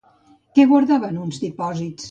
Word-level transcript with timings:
Què 0.57 0.65
guardava 0.73 1.13
en 1.15 1.21
uns 1.27 1.41
dipòsits? 1.47 2.09